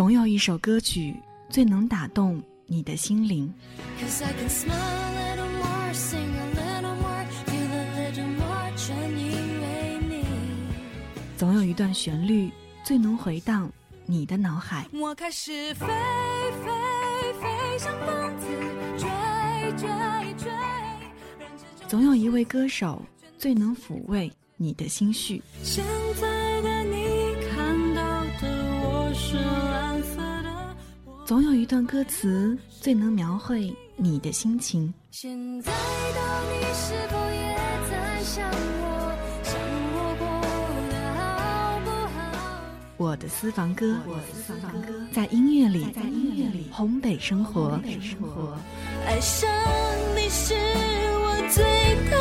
[0.00, 1.14] 总有一首歌曲
[1.50, 3.52] 最能打动你的心灵。
[11.36, 12.50] 总有一段旋律
[12.82, 13.70] 最能回荡
[14.06, 14.88] 你的脑海。
[14.94, 16.70] 我开始飞飞
[17.38, 18.46] 飞，像疯子
[18.96, 19.06] 追
[19.76, 19.86] 追
[20.38, 20.50] 追。
[21.86, 23.02] 总有一位歌手
[23.36, 25.42] 最能抚慰你的心绪。
[25.62, 25.84] 现
[26.18, 26.69] 在的
[31.30, 34.92] 总有一段歌词最能描绘你的心情。
[35.12, 36.18] 现在的
[36.50, 37.56] 你是否也
[37.88, 38.50] 在想
[38.82, 39.14] 我？
[42.96, 48.58] 我的私房歌，我的私房歌，在音乐里，在音乐里，烘焙生活，烘焙生活。
[49.06, 49.48] 爱上
[50.16, 50.54] 你是
[51.14, 51.62] 我最
[52.10, 52.19] 大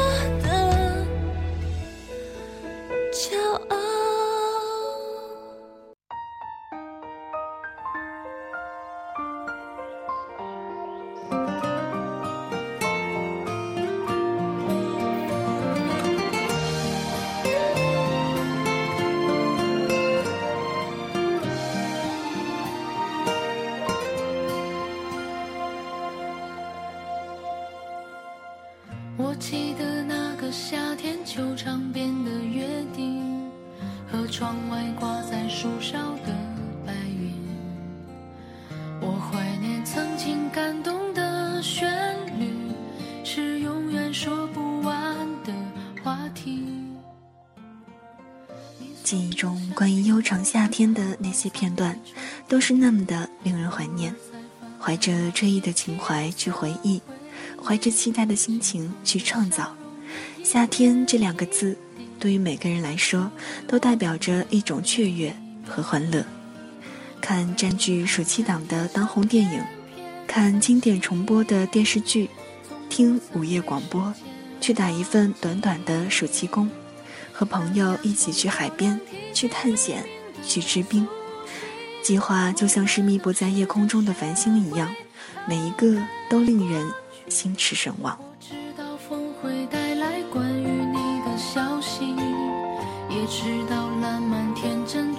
[49.09, 51.99] 记忆中关于悠长夏天的那些片段，
[52.47, 54.13] 都是那么的令人怀念。
[54.79, 57.01] 怀着追忆的情怀去回忆，
[57.59, 59.75] 怀着期待的心情去创造。
[60.43, 61.75] 夏天这两个字，
[62.19, 63.31] 对于每个人来说，
[63.67, 65.35] 都代表着一种雀跃
[65.67, 66.23] 和欢乐。
[67.19, 69.63] 看占据暑期档的当红电影，
[70.27, 72.29] 看经典重播的电视剧，
[72.89, 74.13] 听午夜广播，
[74.61, 76.69] 去打一份短短的暑期工。
[77.39, 78.99] 和朋友一起去海边，
[79.33, 80.03] 去探险，
[80.45, 81.07] 去吃冰。
[82.03, 84.93] 计划就像是密布在夜空中的繁星一样，
[85.47, 86.91] 每一个都令人
[87.29, 88.19] 心驰神往。
[88.41, 92.13] 知道风会带来关于你的消息，
[93.09, 95.15] 也知道烂漫天真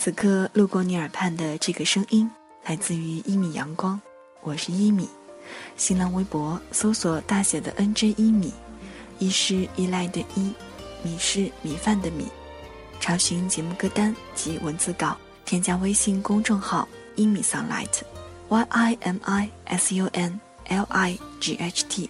[0.00, 2.30] 此刻路过你耳畔的这个声音，
[2.64, 4.00] 来自于一米阳光，
[4.40, 5.06] 我是一米。
[5.76, 8.50] 新浪微博搜索大写的 NJ 一米，
[9.18, 10.54] 一是依赖的依，
[11.02, 12.28] 米是米饭的米。
[12.98, 22.08] 查询节目歌单及文字稿，添加微信公众号一米 sunlight，Y I M I S U N L I G H T，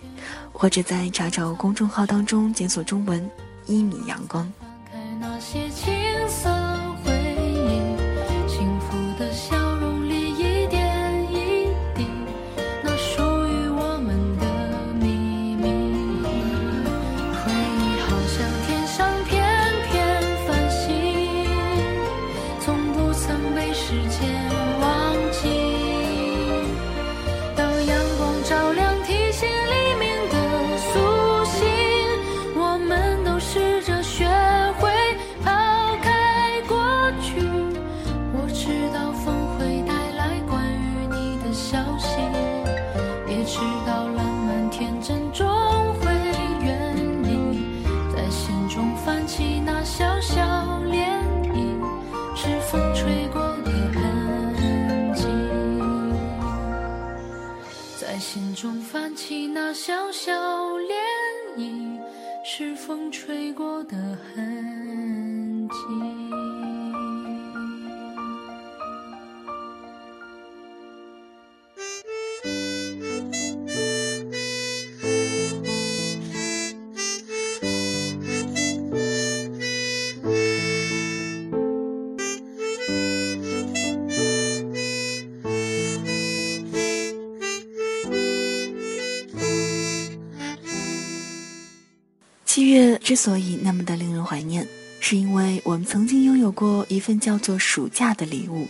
[0.53, 3.28] 或者在查找公众号当中检索中文
[3.67, 4.49] 一米阳光。
[93.10, 94.65] 之所以那么的令人怀念，
[95.01, 98.68] 是因为我们曾经拥有过一份叫做暑假的礼物。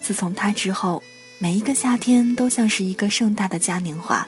[0.00, 1.00] 自从它之后，
[1.38, 4.26] 每一个夏天都像是一个盛大的嘉年华，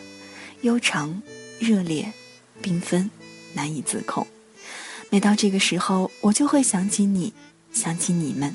[0.60, 1.20] 悠长、
[1.58, 2.12] 热烈、
[2.62, 3.10] 缤纷，
[3.54, 4.24] 难以自控。
[5.10, 7.32] 每到这个时候，我就会想起你，
[7.72, 8.54] 想起你们，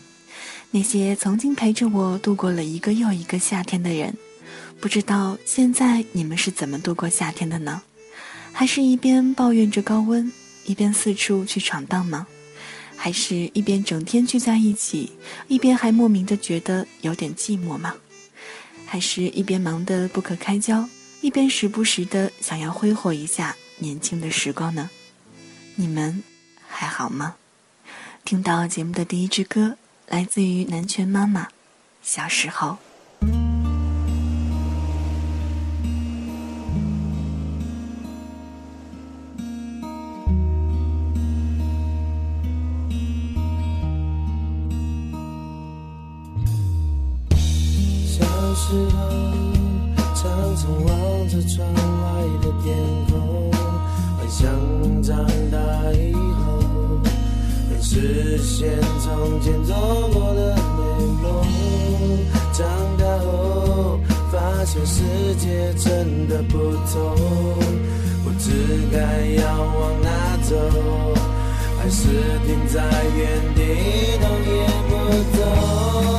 [0.71, 4.15] 那些曾经陪着我度过了一个又一个夏天的人。
[4.79, 7.81] 不知道现在你们是怎么度过夏天的呢？
[8.53, 10.31] 还是一边抱怨着高温，
[10.69, 12.27] 一边四处去闯荡吗？
[12.95, 15.11] 还是一边整天聚在一起，
[15.47, 17.95] 一边还莫名的觉得有点寂寞吗？
[18.85, 20.87] 还是一边忙得不可开交，
[21.21, 24.91] 一边时不时的想要挥霍一下年轻的时光呢？
[25.73, 26.23] 你们
[26.67, 27.37] 还好吗？
[28.23, 29.75] 听到节目的第一支歌，
[30.07, 31.45] 来自于南拳妈妈，
[32.03, 32.67] 《小时候》。
[48.69, 48.99] 时候，
[50.13, 52.77] 常常望着窗外的天
[53.09, 53.51] 空，
[54.15, 54.45] 幻想
[55.01, 55.57] 长大
[55.93, 57.01] 以后
[57.71, 58.69] 能实现
[58.99, 59.75] 从前做
[60.13, 61.25] 过的美梦。
[62.53, 62.67] 长
[62.99, 63.99] 大后，
[64.31, 65.01] 发现世
[65.39, 66.59] 界真的不
[66.93, 67.15] 同，
[68.23, 68.51] 不知
[68.91, 70.55] 该要往哪走，
[71.79, 72.07] 还是
[72.45, 72.83] 停在
[73.17, 73.59] 原地，
[74.19, 74.53] 动也
[74.89, 74.93] 不
[75.39, 76.18] 动。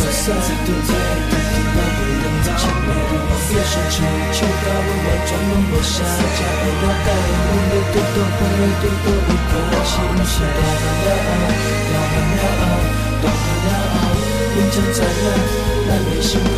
[0.00, 0.92] 在对对对，
[1.74, 2.88] 那会让在前面，
[3.50, 3.94] 越想去
[4.32, 9.50] 求到我我转弯我下家的脑袋，我们多多朋友多多不关
[9.84, 9.92] 心，
[10.24, 11.08] 是多很了，
[11.90, 12.42] 多很了，
[13.22, 13.68] 多很了，
[14.56, 15.26] 认真在那，
[15.88, 16.48] 难免辛苦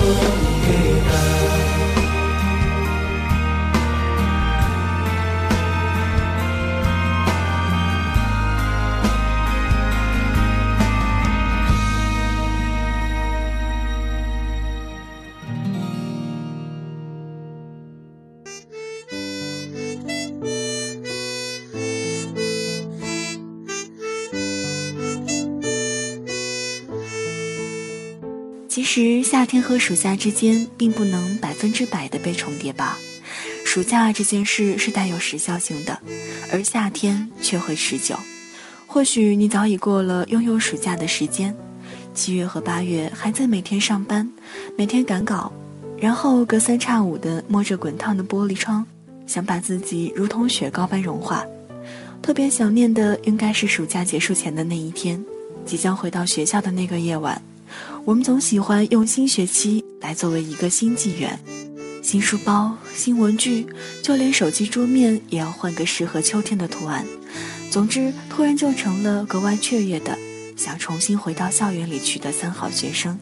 [28.92, 32.99] 实夏天和暑假之间并不能百分之百的被重叠吧，
[33.64, 35.99] 暑假这件事是带有时效性的，
[36.52, 38.14] 而夏天却会持久。
[38.87, 41.56] 或许你早已过了拥有暑假的时间，
[42.12, 44.30] 七月和八月还在每天上班，
[44.76, 45.50] 每天赶稿，
[45.96, 48.87] 然后隔三差五的摸着滚烫的玻璃窗，
[49.26, 51.42] 想把自己如同雪糕般融化。
[52.20, 55.25] 特别想念的应该是暑假结束前的那一天，
[55.64, 57.40] 即将回到学校的那个夜晚。
[58.04, 61.38] 我们总喜欢用新学期来作为一个新纪元，
[62.02, 63.64] 新书包、新文具，
[64.02, 67.06] 就连手机桌面也要换个适合秋天的图案。
[67.71, 70.18] 总之，突然就成了格外雀跃的，
[70.56, 73.16] 想重新回到校园里去的三好学生。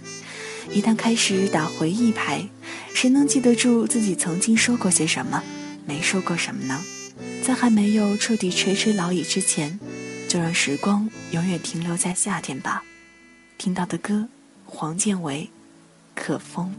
[0.73, 2.49] 一旦开始打回忆牌，
[2.95, 5.43] 谁能记得住自己曾经说过些什么，
[5.85, 6.81] 没说过什么呢？
[7.45, 9.79] 在还没有彻底垂垂老矣之前，
[10.27, 12.83] 就让时光永远停留在夏天吧。
[13.59, 14.27] 听到的歌，
[14.73, 15.51] 黄建为，
[16.19, 16.73] 《可风》。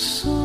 [0.00, 0.39] sou.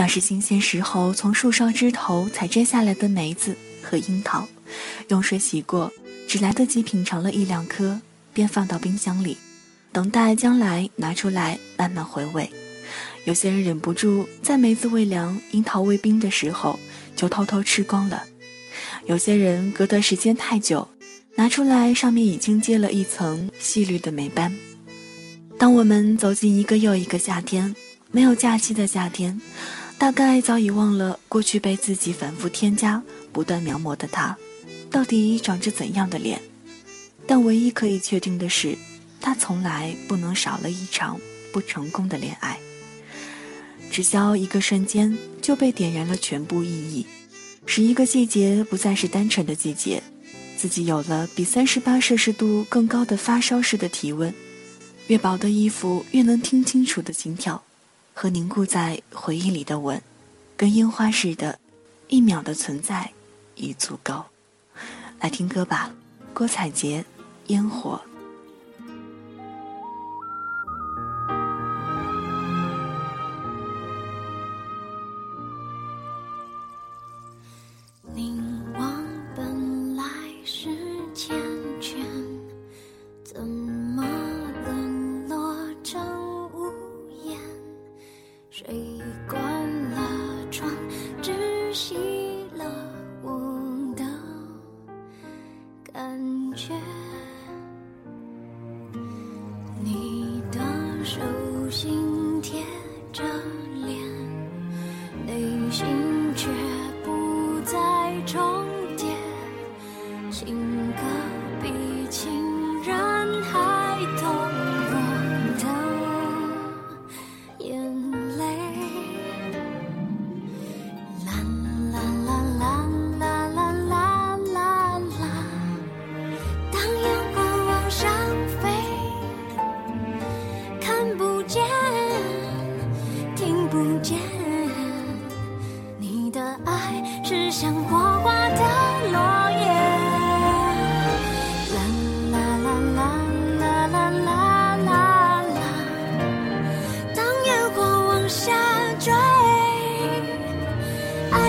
[0.00, 4.48] 像是新鲜时候从树梢枝头采摘下来的梅子和樱桃，
[5.08, 5.92] 用水洗过，
[6.26, 8.00] 只来得及品尝了一两颗，
[8.32, 9.36] 便放到冰箱里，
[9.92, 12.50] 等待将来拿出来慢慢回味。
[13.26, 16.80] 有些人忍不住在梅子未凉、樱桃未冰的时候
[17.14, 18.22] 就偷偷吃光了；
[19.04, 20.88] 有些人隔段时间太久，
[21.34, 24.50] 拿出来上面已经结了一层细绿的霉斑。
[25.58, 27.76] 当我们走进一个又一个夏天，
[28.10, 29.38] 没有假期的夏天，
[30.00, 33.02] 大概早已忘了过去被自己反复添加、
[33.34, 34.34] 不断描摹的他，
[34.90, 36.40] 到底长着怎样的脸。
[37.26, 38.78] 但唯一可以确定的是，
[39.20, 41.20] 他从来不能少了一场
[41.52, 42.58] 不成功的恋爱。
[43.90, 47.04] 只消一个瞬间，就被点燃了全部意义，
[47.66, 50.02] 使一个季节不再是单纯的季节，
[50.56, 54.32] 自己有了比三十八摄氏度更高的发烧式的体温。
[55.08, 57.62] 越薄的衣服越能听清楚的心跳，
[58.20, 60.02] 和凝固在回忆里的吻，
[60.54, 61.58] 跟烟花似的，
[62.08, 63.10] 一秒的存在
[63.54, 64.22] 已足够。
[65.20, 65.90] 来听歌吧，
[66.34, 67.00] 郭采洁，
[67.46, 67.98] 《烟火》。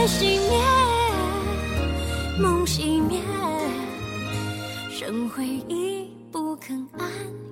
[0.08, 0.60] 熄灭
[2.40, 3.22] 梦熄灭
[4.90, 7.51] 剩回忆不肯安。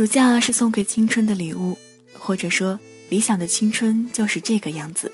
[0.00, 1.76] 暑假是送给青春的礼物，
[2.18, 5.12] 或者说，理想的青春就是这个样子。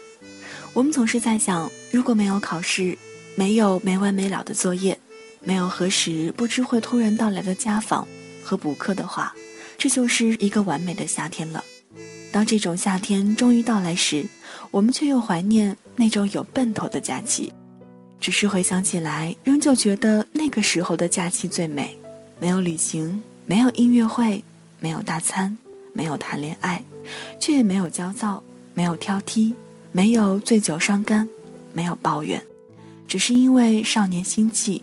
[0.73, 2.97] 我们总是在想，如果没有考试，
[3.35, 4.97] 没有没完没了的作业，
[5.43, 8.07] 没有何时不知会突然到来的家访
[8.45, 9.35] 和补课的话，
[9.77, 11.65] 这就是一个完美的夏天了。
[12.31, 14.25] 当这种夏天终于到来时，
[14.71, 17.53] 我们却又怀念那种有奔头的假期。
[18.21, 21.99] 只是回想起来，仍旧觉得那个时候的假期最美，
[22.39, 24.41] 没有旅行，没有音乐会。
[24.79, 25.57] 没有大餐，
[25.93, 26.83] 没有谈恋爱，
[27.41, 28.43] 却也没有焦躁，
[28.75, 29.55] 没有挑剔，
[29.93, 31.29] 没有醉酒伤肝，
[31.73, 32.43] 没有抱怨，
[33.09, 34.83] 只是因为少年心气，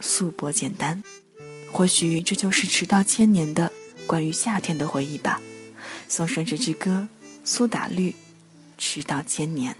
[0.00, 1.02] 素薄简单。
[1.72, 3.70] 或许这就是迟到千年的
[4.06, 5.40] 关于夏天的回忆吧。
[6.08, 7.08] 送上这支歌，
[7.44, 8.14] 苏打绿，
[8.76, 9.76] 迟到千年。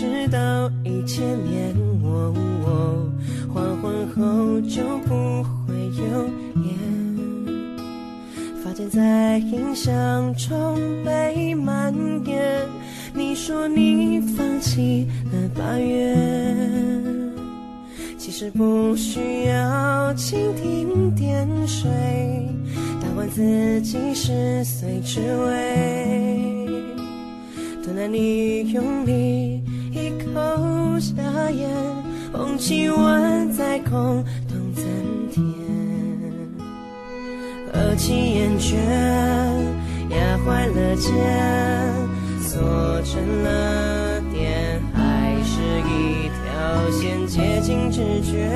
[0.00, 2.32] 直到一千年，我
[3.52, 6.26] 黄昏后就不会有
[6.64, 6.72] 烟，
[8.64, 11.92] 发间在印象中被蔓
[12.24, 12.66] 延。
[13.12, 16.16] 你说你放弃了八月，
[18.16, 21.90] 其实不需要蜻蜓点水，
[23.02, 26.66] 打完自己十岁之味。
[27.84, 29.59] 等待你用力
[30.30, 31.68] 一口下咽，
[32.32, 34.84] 红旗万载空洞增
[35.32, 35.42] 添，
[37.72, 38.76] 合起厌倦，
[40.10, 41.12] 压坏了肩。
[42.40, 42.60] 锁
[43.02, 48.48] 成了点，还是一条线接近直觉。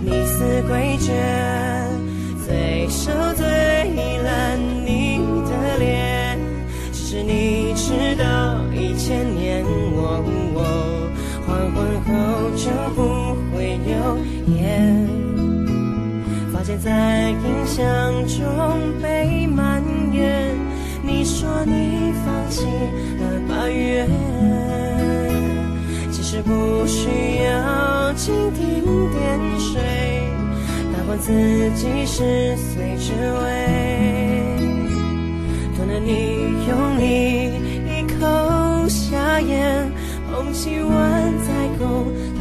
[0.00, 1.10] 你似诡谲，
[2.46, 3.44] 最熟最
[4.22, 6.38] 烂你的脸。
[6.92, 8.61] 只是你知道
[9.04, 10.22] 千年，我
[11.44, 12.10] 黄昏后
[12.54, 13.00] 就不
[13.50, 13.92] 会有
[14.54, 14.56] 烟。
[16.52, 17.82] 发间在印象
[18.28, 18.38] 中
[19.02, 20.54] 被蔓延。
[21.02, 22.64] 你说你放弃
[23.18, 24.06] 了八月，
[26.12, 27.08] 其实不需
[27.42, 29.20] 要蜻蜓点
[29.58, 29.82] 水，
[30.92, 31.32] 打换自
[31.74, 33.42] 己十岁之味。
[35.76, 37.50] 等了你用力
[39.22, 39.88] 一口下咽，
[40.32, 42.31] 红旗万载空。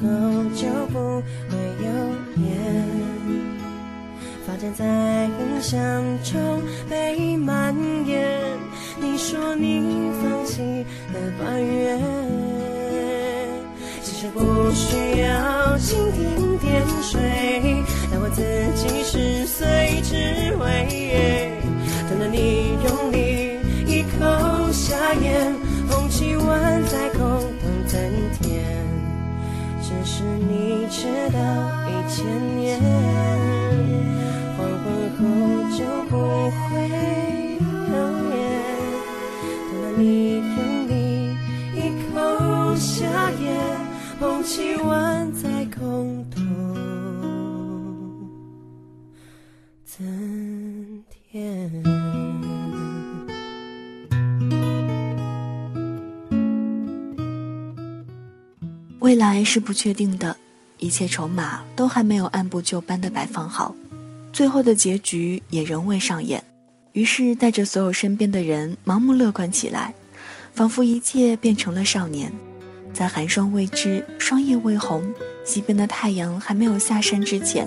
[0.00, 0.06] 后
[0.54, 1.86] 就不会有
[2.42, 2.48] 烟，
[4.46, 4.84] 发间在
[5.24, 5.76] 印象
[6.22, 7.74] 中被蔓
[8.06, 8.38] 延。
[9.00, 11.98] 你说你放弃了八月，
[14.02, 17.20] 其实不需要蜻蜓点水，
[18.12, 18.42] 让我自
[18.76, 21.52] 己十岁之味，
[22.08, 24.04] 等了你用力一。
[24.18, 24.24] 口
[24.72, 25.54] 下咽，
[30.04, 31.38] 是你知道
[31.86, 32.24] 一千
[32.56, 32.66] 年，
[34.56, 35.20] 黄昏后
[35.76, 36.12] 就不
[36.50, 36.66] 会
[37.90, 37.94] 有
[38.30, 38.36] 烟。
[39.70, 40.02] 等到你
[40.36, 40.56] 用
[40.88, 40.92] 力
[41.74, 41.76] 一
[42.12, 42.14] 口
[42.76, 42.96] 下
[43.40, 43.42] 咽，
[44.20, 45.17] 红旗万
[59.08, 60.36] 未来是不确定的，
[60.76, 63.74] 一切筹码都还没有按部就班的摆放好，
[64.34, 66.44] 最后的结局也仍未上演。
[66.92, 69.94] 于是带着所有身边的人盲目乐观起来，
[70.52, 72.30] 仿佛一切变成了少年。
[72.92, 75.02] 在寒霜未至、霜叶未红、
[75.42, 77.66] 西边的太阳还没有下山之前，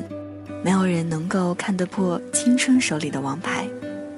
[0.63, 3.67] 没有人能够看得破青春手里的王牌。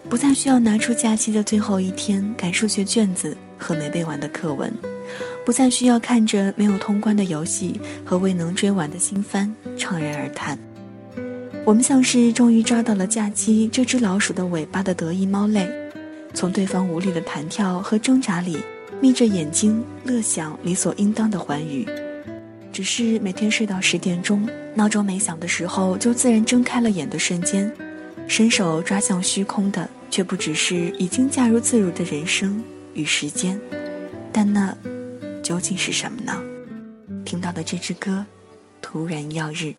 [0.10, 4.70] 不再需要拿出假期的最后一天赶数学卷子和没背完的课文。
[5.46, 10.58] 不再需要看着没有通关的游戏和未能追完的新番怅然而叹。
[11.66, 15.66] 我们像是终于抓到了假期这只老鼠的尾巴的得意猫类，
[16.34, 18.58] 从对方无力的弹跳和挣扎里
[19.00, 21.88] 眯着眼睛乐享理所应当的欢愉。
[22.72, 27.72] 只是每天睡到十点钟，闹钟没响的时候就自然睁开了眼的瞬间，
[28.28, 33.60] 伸手抓向虚空的却不只是已经驾入自如的人生与时间，
[34.32, 34.76] 但那。
[35.44, 36.42] 究竟是什么呢？
[37.26, 38.26] 听到的这支歌，
[38.82, 39.76] 突然耀日。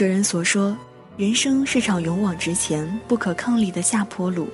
[0.00, 0.74] 哲人所说，
[1.18, 4.48] 人生是场勇往直前、不可抗力的下坡路。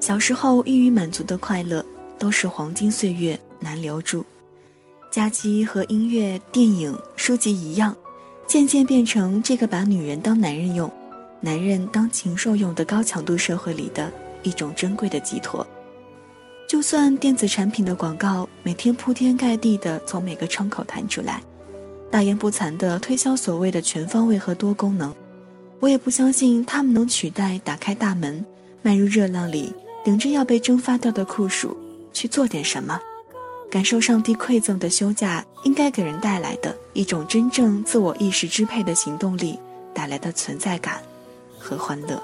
[0.00, 1.82] 小时候易于满足的快乐，
[2.18, 4.22] 都是黄金岁月，难留住。
[5.10, 7.96] 假期和音乐、电影、书籍一样，
[8.46, 10.92] 渐渐变成这个把女人当男人用，
[11.40, 14.12] 男人当禽兽用的高强度社会里的
[14.42, 15.66] 一种珍贵的寄托。
[16.68, 21.42] 就算电子产品的广告每天铺天盖地的从每个窗口弹出来，
[22.10, 25.14] 大言不惭的推销所谓的全方位和多功能，
[25.80, 28.44] 我也不相信他们能取代打开大门，
[28.82, 29.72] 迈入热浪里。
[30.04, 31.76] 顶着要被蒸发掉的酷暑，
[32.12, 32.96] 去做点什么，
[33.68, 39.58] 感受上帝馈赠的休假应该给人带来的一种真正自我意识支配的行动力
[39.92, 41.02] 带来的存在感
[41.58, 42.22] 和欢乐。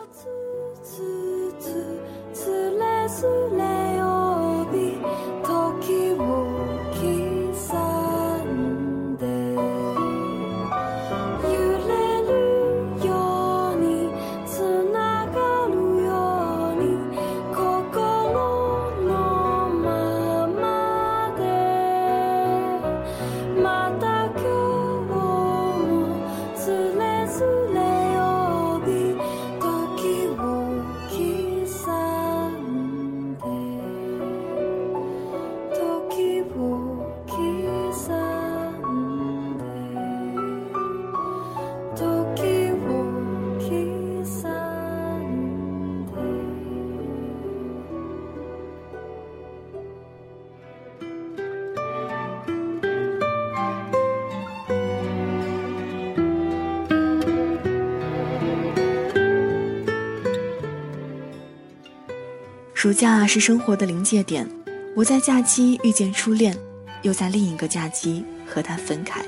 [63.02, 64.48] 假是生活的临界点，
[64.94, 66.56] 我在假期遇见初恋，
[67.02, 69.20] 又在另一个假期和他分开。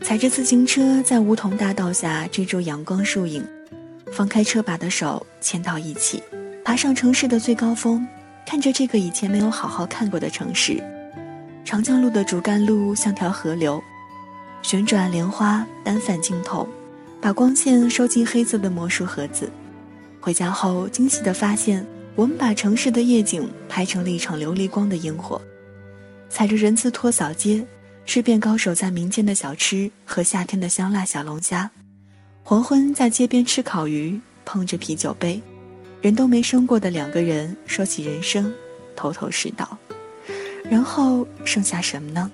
[0.00, 3.46] 踩着自行车在梧桐大道下追逐阳光树影，
[4.10, 6.22] 放开车把的手牵到一起，
[6.64, 8.08] 爬上城市的最高峰，
[8.46, 10.82] 看着这个以前没有好好看过的城市。
[11.66, 13.78] 长江路的主干路像条河流，
[14.62, 16.66] 旋转莲花单反镜头，
[17.20, 19.52] 把光线收进黑色的魔术盒子。
[20.18, 21.86] 回家后惊喜地发现。
[22.20, 25.40] 我们把城市的夜景拍成了一场琉璃光的烟火，
[26.28, 27.64] 踩着人字拖扫街，
[28.04, 31.70] 吃遍高手在民间的小吃和夏天的香辣小龙虾。
[32.42, 35.40] 黄昏在街边吃烤鱼，碰着啤酒杯，
[36.02, 38.52] 人都没生过的两个人说起人生，
[38.94, 39.78] 头头是道。
[40.68, 42.30] 然后剩下什么呢？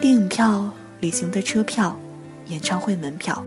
[0.00, 2.00] 电影票、旅行的车票、
[2.46, 3.44] 演唱会门票、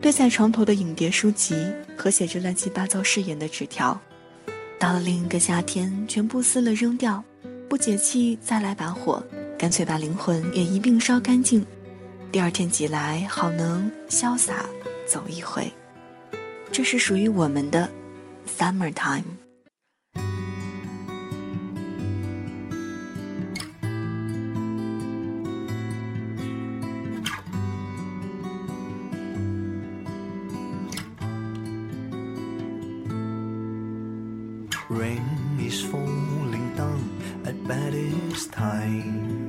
[0.00, 1.54] 堆在床头的影碟书籍
[1.96, 3.96] 和写着乱七八糟誓言的纸条。
[4.80, 7.22] 到了另一个夏天，全部撕了扔掉，
[7.68, 9.22] 不解气再来把火，
[9.58, 11.64] 干脆把灵魂也一并烧干净。
[12.32, 14.64] 第二天起来，好能潇洒
[15.06, 15.70] 走一回。
[16.72, 17.90] 这是属于我们的
[18.58, 19.39] summer time。
[37.70, 39.46] Baddest time.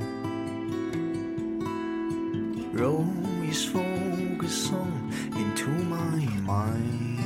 [2.71, 3.09] Roll
[3.49, 6.19] is focused on into my
[6.51, 7.17] mind.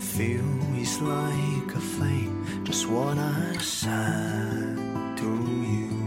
[0.00, 4.76] Feel is like a flame, just what I said
[5.20, 5.30] to
[5.74, 5.97] you.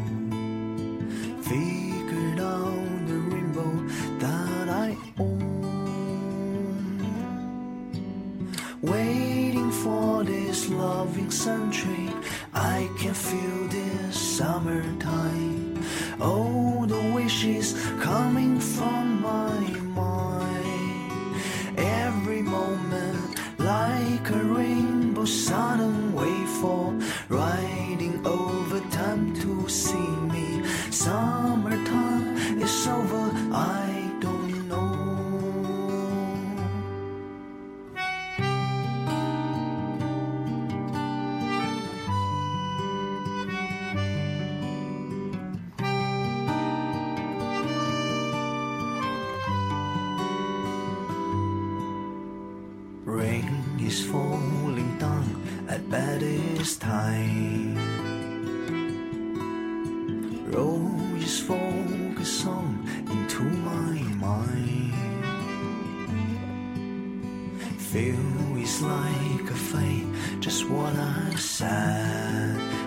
[68.82, 72.81] Like a flame, just what I said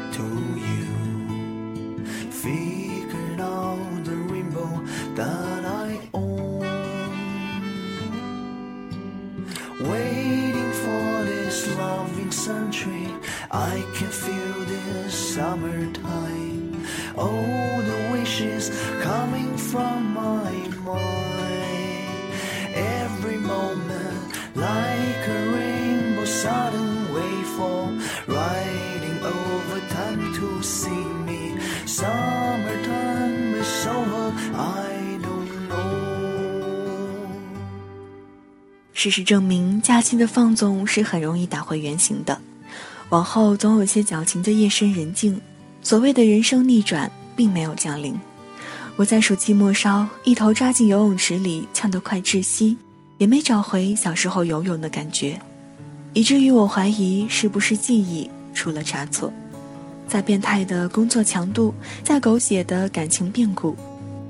[39.04, 42.40] 事实证明，假期的放纵是很容易打回原形的。
[43.10, 45.38] 往后总有些矫情的夜深人静，
[45.82, 48.18] 所谓的人生逆转并没有降临。
[48.96, 52.78] 我在暑期末梢，一头扎进游泳池里，呛得快窒息，
[53.18, 55.38] 也没找回小时候游泳的感觉，
[56.14, 59.30] 以至于我怀疑是不是记忆出了差错。
[60.08, 63.76] 再变态的工作强度，再狗血的感情变故，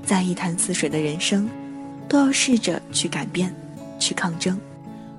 [0.04, 1.48] 再一潭死水的人生，
[2.08, 3.54] 都要试着去改变。
[3.98, 4.58] 去抗争，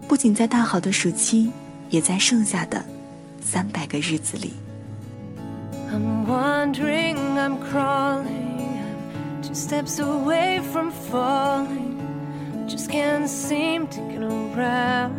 [0.08, 1.52] 不仅在大好的暑期，
[1.90, 2.84] 也在剩下的
[3.42, 4.54] 三百个日子里。
[5.92, 11.96] I'm wandering, I'm crawling, I'm two steps away from falling.
[12.68, 15.14] Just can't seem to get around.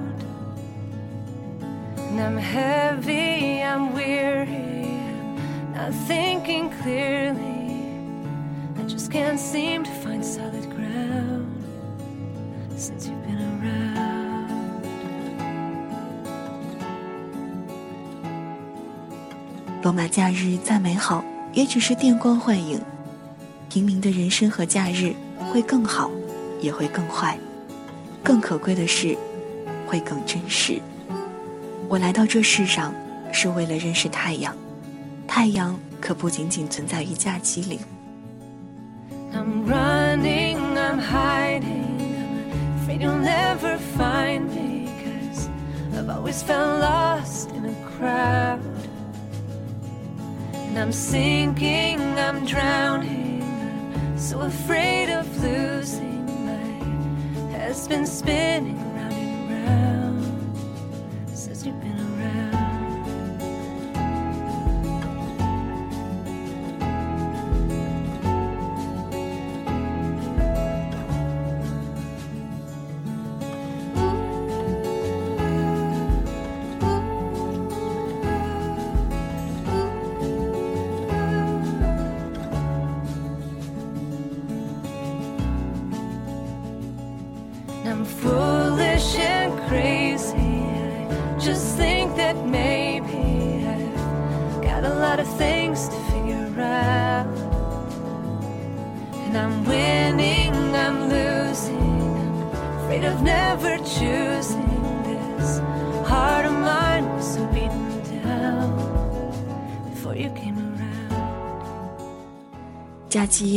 [1.96, 5.00] And I'm heavy, I'm weary,
[5.74, 7.54] I'm not thinking clearly.
[8.78, 11.64] I just can't seem to find solid ground
[12.76, 13.15] since you
[19.86, 21.22] 罗马假日再美好，
[21.52, 22.80] 也只是电光幻影。
[23.68, 26.10] 平民的人生和假日会更好，
[26.60, 27.38] 也会更坏。
[28.20, 29.16] 更可贵的是，
[29.86, 30.80] 会更真实。
[31.88, 32.92] 我来到这世上，
[33.30, 34.52] 是为了认识太阳。
[35.24, 37.78] 太阳可不仅仅存在于假期里。
[39.32, 41.62] I'm running, I'm hiding.
[42.82, 44.88] Afraid you'll never find me.
[45.04, 45.48] Cause
[45.94, 48.58] I've always felt lost in a crowd.
[50.76, 53.40] And I'm sinking, I'm drowning.
[54.18, 56.26] So afraid of losing.
[56.44, 58.85] My head's been spinning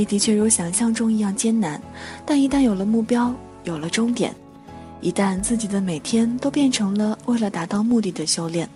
[0.09, 1.79] 的确如想象中一样艰难，
[2.25, 3.31] 但一旦有了目标，
[3.63, 4.35] 有了终点，
[5.01, 8.67] 一旦自己的每天都变成了为了达到目的的修炼，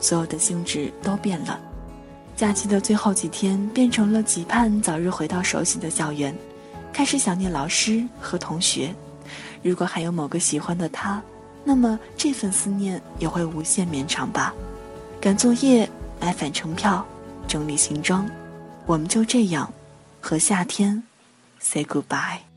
[0.00, 1.60] 所有的性质都变了。
[2.34, 6.34] 假期的最后几天变成了期盼早日回到熟悉的校园，
[6.90, 8.94] 开始想念老师和同学。
[9.62, 11.22] 如果还有某个喜欢的他，
[11.64, 14.54] 那么这份思念也会无限绵长吧。
[15.20, 15.86] 赶作业，
[16.18, 17.06] 买返程票，
[17.46, 18.26] 整理行装，
[18.86, 19.70] 我们就这样
[20.22, 21.02] 和夏天
[21.58, 22.51] say goodbye。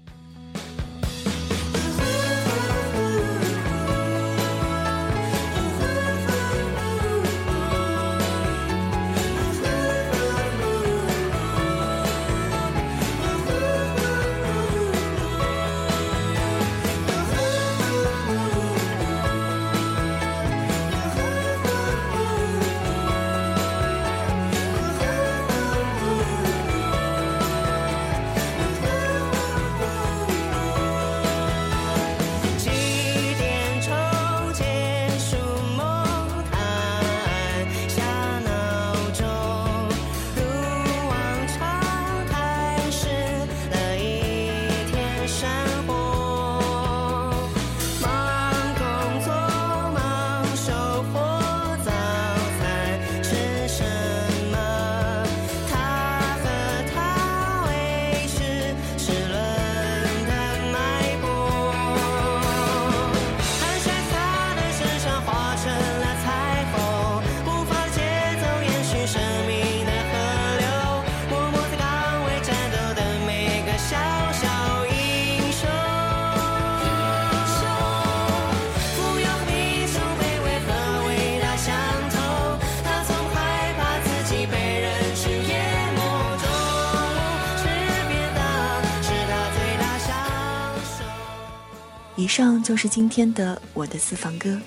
[92.36, 94.60] 上就是今天的我的私房歌，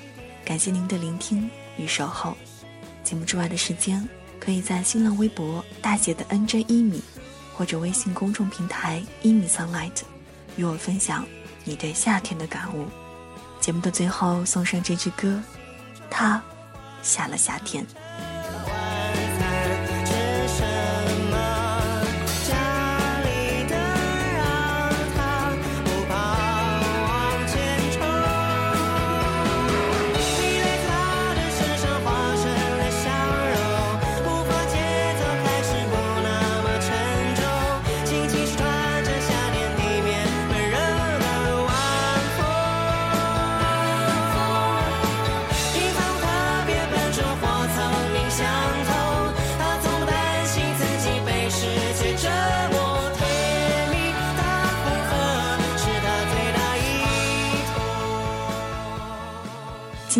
[0.42, 2.34] 感谢您的聆听与守候。
[3.04, 4.08] 节目之外的时间，
[4.40, 7.02] 可以在新浪微博大写的 NJ 一米，
[7.52, 10.00] 或者微信公众平台一米 sunlight，
[10.56, 11.26] 与我分享
[11.62, 12.86] 你对夏天的感悟。
[13.60, 15.38] 节目的最后送上这支歌，
[16.08, 16.42] 他
[17.02, 17.86] 下了夏天。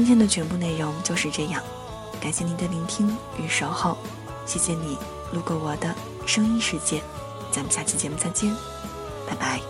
[0.09, 1.63] 今天的全部内容就是这样，
[2.19, 3.99] 感谢您的聆听与守候，
[4.47, 4.97] 谢谢你
[5.35, 5.95] 路过我的
[6.25, 7.03] 声音世界，
[7.53, 8.51] 咱们下期节目再见，
[9.29, 9.61] 拜拜。